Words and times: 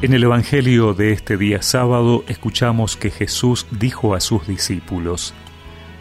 En 0.00 0.12
el 0.12 0.22
Evangelio 0.22 0.94
de 0.94 1.10
este 1.10 1.36
día 1.36 1.60
sábado 1.60 2.22
escuchamos 2.28 2.96
que 2.96 3.10
Jesús 3.10 3.66
dijo 3.72 4.14
a 4.14 4.20
sus 4.20 4.46
discípulos, 4.46 5.34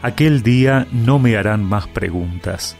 Aquel 0.04 0.44
día 0.44 0.85
no 0.92 1.17
me 1.17 1.35
harán 1.35 1.63
más 1.63 1.88
preguntas. 1.88 2.78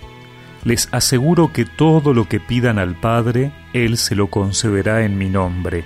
Les 0.64 0.88
aseguro 0.92 1.52
que 1.52 1.66
todo 1.66 2.14
lo 2.14 2.26
que 2.30 2.40
pidan 2.40 2.78
al 2.78 2.94
Padre, 2.94 3.52
Él 3.74 3.98
se 3.98 4.14
lo 4.14 4.28
concederá 4.28 5.06
en 5.06 5.18
mi 5.18 5.28
nombre. 5.28 5.86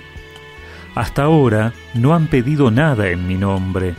Hasta 0.94 1.22
ahora 1.22 1.72
no 1.94 2.12
han 2.14 2.26
pedido 2.26 2.70
nada 2.70 3.08
en 3.08 3.26
mi 3.26 3.36
nombre. 3.36 3.94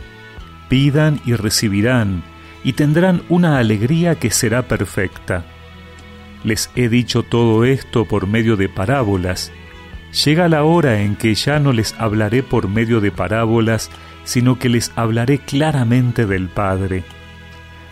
Pidan 0.68 1.20
y 1.26 1.34
recibirán, 1.34 2.22
y 2.62 2.74
tendrán 2.74 3.22
una 3.28 3.58
alegría 3.58 4.14
que 4.14 4.30
será 4.30 4.68
perfecta. 4.68 5.44
Les 6.44 6.70
he 6.76 6.88
dicho 6.88 7.24
todo 7.24 7.64
esto 7.64 8.04
por 8.04 8.28
medio 8.28 8.54
de 8.56 8.68
parábolas, 8.68 9.50
Llega 10.22 10.48
la 10.48 10.62
hora 10.62 11.00
en 11.00 11.16
que 11.16 11.34
ya 11.34 11.58
no 11.58 11.72
les 11.72 11.94
hablaré 11.98 12.44
por 12.44 12.68
medio 12.68 13.00
de 13.00 13.10
parábolas, 13.10 13.90
sino 14.22 14.60
que 14.60 14.68
les 14.68 14.92
hablaré 14.94 15.38
claramente 15.38 16.26
del 16.26 16.48
Padre. 16.48 17.02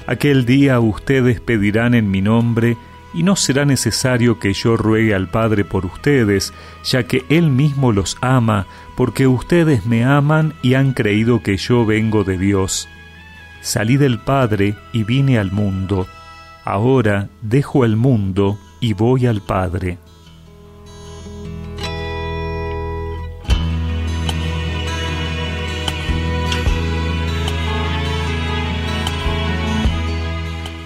Aquel 0.06 0.44
día 0.44 0.78
ustedes 0.78 1.40
pedirán 1.40 1.94
en 1.94 2.10
mi 2.10 2.22
nombre, 2.22 2.76
y 3.12 3.24
no 3.24 3.36
será 3.36 3.64
necesario 3.64 4.38
que 4.38 4.54
yo 4.54 4.76
ruegue 4.76 5.14
al 5.14 5.28
Padre 5.28 5.64
por 5.64 5.84
ustedes, 5.84 6.54
ya 6.84 7.02
que 7.02 7.24
Él 7.28 7.50
mismo 7.50 7.92
los 7.92 8.16
ama, 8.20 8.66
porque 8.96 9.26
ustedes 9.26 9.84
me 9.84 10.04
aman 10.04 10.54
y 10.62 10.74
han 10.74 10.92
creído 10.92 11.42
que 11.42 11.56
yo 11.56 11.84
vengo 11.84 12.24
de 12.24 12.38
Dios. 12.38 12.88
Salí 13.60 13.96
del 13.96 14.18
Padre 14.18 14.76
y 14.92 15.02
vine 15.02 15.38
al 15.38 15.50
mundo. 15.50 16.06
Ahora 16.64 17.28
dejo 17.42 17.84
el 17.84 17.96
mundo 17.96 18.58
y 18.80 18.94
voy 18.94 19.26
al 19.26 19.42
Padre. 19.42 19.98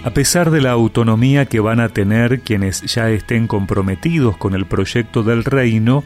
A 0.07 0.11
pesar 0.11 0.53
de 0.53 0.61
la 0.61 0.71
autonomía 0.71 1.47
que 1.47 1.59
van 1.59 1.81
a 1.81 1.89
tener 1.89 2.43
quienes 2.43 2.83
ya 2.83 3.11
estén 3.11 3.49
comprometidos 3.49 4.37
con 4.37 4.55
el 4.55 4.65
proyecto 4.65 5.25
del 5.25 5.43
reino, 5.43 6.05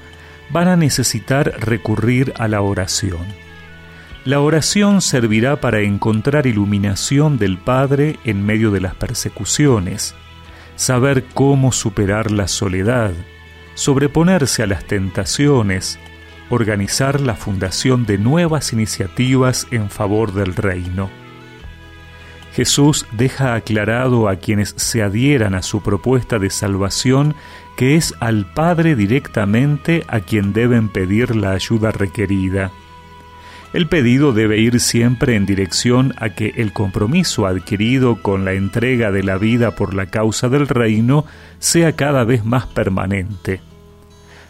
van 0.48 0.68
a 0.68 0.76
necesitar 0.76 1.52
recurrir 1.58 2.32
a 2.38 2.48
la 2.48 2.62
oración. 2.62 3.26
La 4.24 4.40
oración 4.40 5.02
servirá 5.02 5.60
para 5.60 5.82
encontrar 5.82 6.46
iluminación 6.46 7.36
del 7.36 7.58
Padre 7.58 8.18
en 8.24 8.42
medio 8.42 8.70
de 8.70 8.80
las 8.80 8.94
persecuciones, 8.94 10.14
saber 10.76 11.22
cómo 11.34 11.70
superar 11.70 12.30
la 12.30 12.48
soledad, 12.48 13.12
sobreponerse 13.74 14.62
a 14.62 14.66
las 14.66 14.86
tentaciones, 14.86 15.98
organizar 16.48 17.20
la 17.20 17.34
fundación 17.34 18.06
de 18.06 18.16
nuevas 18.16 18.72
iniciativas 18.72 19.66
en 19.70 19.90
favor 19.90 20.32
del 20.32 20.56
reino. 20.56 21.19
Jesús 22.60 23.06
deja 23.12 23.54
aclarado 23.54 24.28
a 24.28 24.36
quienes 24.36 24.74
se 24.76 25.02
adhieran 25.02 25.54
a 25.54 25.62
su 25.62 25.80
propuesta 25.80 26.38
de 26.38 26.50
salvación 26.50 27.34
que 27.74 27.96
es 27.96 28.12
al 28.20 28.52
Padre 28.52 28.96
directamente 28.96 30.04
a 30.08 30.20
quien 30.20 30.52
deben 30.52 30.90
pedir 30.90 31.36
la 31.36 31.52
ayuda 31.52 31.90
requerida. 31.90 32.70
El 33.72 33.88
pedido 33.88 34.34
debe 34.34 34.58
ir 34.58 34.78
siempre 34.78 35.36
en 35.36 35.46
dirección 35.46 36.12
a 36.18 36.34
que 36.34 36.52
el 36.58 36.74
compromiso 36.74 37.46
adquirido 37.46 38.20
con 38.20 38.44
la 38.44 38.52
entrega 38.52 39.10
de 39.10 39.22
la 39.22 39.38
vida 39.38 39.70
por 39.70 39.94
la 39.94 40.10
causa 40.10 40.50
del 40.50 40.68
reino 40.68 41.24
sea 41.60 41.96
cada 41.96 42.24
vez 42.24 42.44
más 42.44 42.66
permanente. 42.66 43.62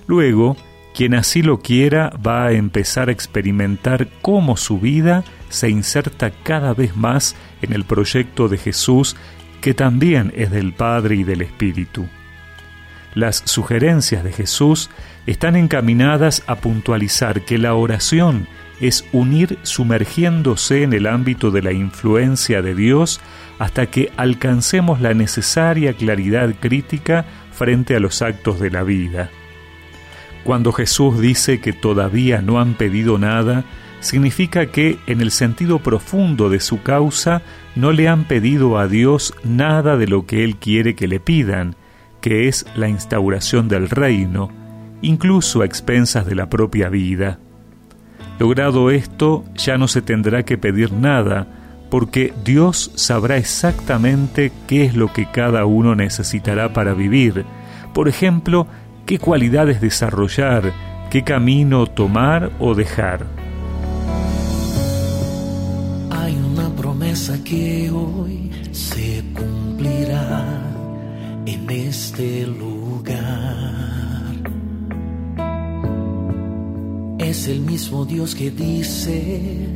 Luego, 0.08 0.56
quien 0.94 1.14
así 1.14 1.42
lo 1.42 1.60
quiera 1.60 2.12
va 2.26 2.46
a 2.46 2.52
empezar 2.52 3.08
a 3.08 3.12
experimentar 3.12 4.08
cómo 4.22 4.56
su 4.56 4.80
vida 4.80 5.24
se 5.48 5.68
inserta 5.68 6.30
cada 6.30 6.74
vez 6.74 6.96
más 6.96 7.36
en 7.62 7.72
el 7.72 7.84
proyecto 7.84 8.48
de 8.48 8.58
Jesús, 8.58 9.16
que 9.60 9.74
también 9.74 10.32
es 10.36 10.50
del 10.50 10.72
Padre 10.72 11.16
y 11.16 11.24
del 11.24 11.42
Espíritu. 11.42 12.06
Las 13.14 13.42
sugerencias 13.44 14.22
de 14.22 14.32
Jesús 14.32 14.88
están 15.26 15.56
encaminadas 15.56 16.42
a 16.46 16.56
puntualizar 16.56 17.42
que 17.42 17.58
la 17.58 17.74
oración 17.74 18.46
es 18.80 19.04
unir 19.12 19.58
sumergiéndose 19.62 20.84
en 20.84 20.92
el 20.92 21.06
ámbito 21.06 21.50
de 21.50 21.62
la 21.62 21.72
influencia 21.72 22.62
de 22.62 22.74
Dios 22.74 23.20
hasta 23.58 23.86
que 23.86 24.10
alcancemos 24.16 25.00
la 25.00 25.12
necesaria 25.12 25.92
claridad 25.92 26.54
crítica 26.58 27.26
frente 27.52 27.94
a 27.94 28.00
los 28.00 28.22
actos 28.22 28.58
de 28.58 28.70
la 28.70 28.82
vida. 28.82 29.28
Cuando 30.44 30.72
Jesús 30.72 31.20
dice 31.20 31.60
que 31.60 31.72
todavía 31.72 32.40
no 32.40 32.60
han 32.60 32.74
pedido 32.74 33.18
nada, 33.18 33.64
significa 34.00 34.66
que 34.66 34.98
en 35.06 35.20
el 35.20 35.30
sentido 35.30 35.78
profundo 35.78 36.48
de 36.48 36.60
su 36.60 36.82
causa 36.82 37.42
no 37.76 37.92
le 37.92 38.08
han 38.08 38.24
pedido 38.24 38.78
a 38.78 38.88
Dios 38.88 39.34
nada 39.44 39.96
de 39.96 40.06
lo 40.06 40.26
que 40.26 40.42
Él 40.44 40.56
quiere 40.56 40.94
que 40.94 41.08
le 41.08 41.20
pidan, 41.20 41.76
que 42.20 42.48
es 42.48 42.66
la 42.74 42.88
instauración 42.88 43.68
del 43.68 43.88
reino, 43.88 44.50
incluso 45.02 45.62
a 45.62 45.66
expensas 45.66 46.26
de 46.26 46.34
la 46.34 46.48
propia 46.48 46.88
vida. 46.88 47.38
Logrado 48.38 48.90
esto, 48.90 49.44
ya 49.54 49.76
no 49.76 49.86
se 49.86 50.00
tendrá 50.00 50.44
que 50.44 50.56
pedir 50.56 50.92
nada, 50.92 51.46
porque 51.90 52.32
Dios 52.44 52.92
sabrá 52.94 53.36
exactamente 53.36 54.52
qué 54.66 54.84
es 54.84 54.94
lo 54.94 55.12
que 55.12 55.26
cada 55.30 55.66
uno 55.66 55.94
necesitará 55.94 56.72
para 56.72 56.94
vivir. 56.94 57.44
Por 57.92 58.08
ejemplo, 58.08 58.66
qué 59.10 59.18
cualidades 59.18 59.80
desarrollar, 59.80 60.72
qué 61.10 61.24
camino 61.24 61.88
tomar 61.88 62.52
o 62.60 62.76
dejar. 62.76 63.26
Hay 66.12 66.36
una 66.36 66.68
promesa 66.76 67.42
que 67.42 67.90
hoy 67.90 68.52
se 68.70 69.24
cumplirá 69.34 70.62
en 71.44 71.68
este 71.70 72.46
lugar. 72.46 74.36
Es 77.18 77.48
el 77.48 77.62
mismo 77.62 78.04
Dios 78.04 78.36
que 78.36 78.52
dice, 78.52 79.66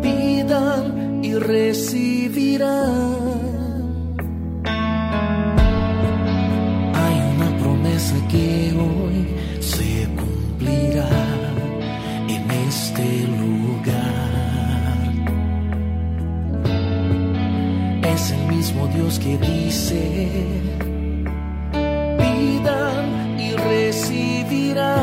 pidan 0.00 1.22
y 1.22 1.34
recibirán 1.34 2.86
este 12.76 13.08
lugar. 13.40 14.32
Es 18.14 18.22
el 18.32 18.42
mismo 18.54 18.86
Dios 18.88 19.18
que 19.18 19.38
dice, 19.38 20.02
pidan 22.20 23.40
y 23.40 23.48
recibirán. 23.70 24.96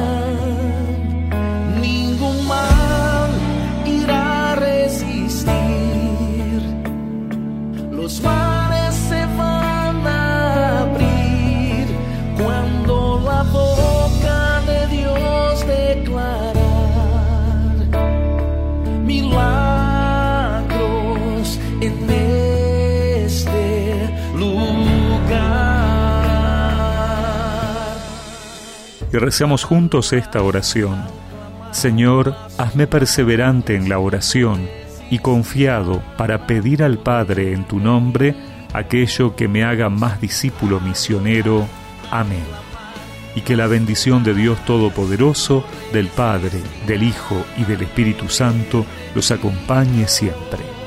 Ningún 1.82 2.48
mal 2.48 3.32
irá 3.86 4.52
a 4.52 4.56
resistir. 4.56 5.54
Los 7.92 8.22
y 29.20 29.64
juntos 29.64 30.12
esta 30.12 30.42
oración. 30.42 31.04
Señor, 31.72 32.36
hazme 32.58 32.88
perseverante 32.88 33.76
en 33.76 33.88
la 33.88 34.00
oración 34.00 34.68
y 35.12 35.20
confiado 35.20 36.02
para 36.18 36.48
pedir 36.48 36.82
al 36.82 36.98
Padre 36.98 37.54
en 37.54 37.66
tu 37.66 37.80
nombre 37.80 38.36
aquello 38.74 39.36
que 39.36 39.48
me 39.48 39.64
haga 39.64 39.90
más 39.90 40.20
discípulo 40.20 40.80
misionero. 40.80 41.68
Amén. 42.10 42.44
Y 43.36 43.42
que 43.42 43.56
la 43.56 43.68
bendición 43.68 44.24
de 44.24 44.34
Dios 44.34 44.64
Todopoderoso, 44.66 45.64
del 45.92 46.08
Padre, 46.08 46.62
del 46.88 47.04
Hijo 47.04 47.46
y 47.58 47.66
del 47.66 47.84
Espíritu 47.84 48.30
Santo 48.30 48.84
los 49.14 49.30
acompañe 49.30 50.08
siempre. 50.08 50.83